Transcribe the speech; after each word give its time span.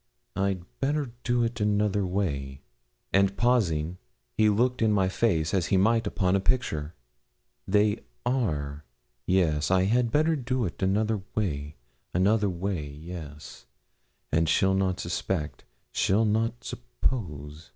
I'd 0.35 0.63
better 0.79 1.11
do 1.23 1.43
it 1.43 1.61
another 1.61 2.03
way.' 2.07 2.61
And 3.13 3.37
pausing, 3.37 3.99
he 4.35 4.49
looked 4.49 4.81
in 4.81 4.91
my 4.91 5.07
face 5.09 5.53
as 5.53 5.67
he 5.67 5.77
might 5.77 6.07
upon 6.07 6.35
a 6.35 6.39
picture. 6.39 6.95
'They 7.67 7.99
are 8.25 8.83
yes 9.27 9.69
I 9.69 9.83
had 9.83 10.09
better 10.09 10.35
do 10.35 10.65
it 10.65 10.81
another 10.81 11.21
way 11.35 11.75
another 12.15 12.49
way; 12.49 12.87
yes 12.89 13.67
and 14.31 14.49
she'll 14.49 14.73
not 14.73 14.99
suspect 14.99 15.65
she'll 15.91 16.25
not 16.25 16.63
suppose.' 16.63 17.69